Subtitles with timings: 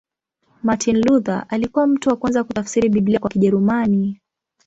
[0.63, 4.19] Martin Luther alikuwa mtu wa kwanza kutafsiri Biblia kwa Kijerumani.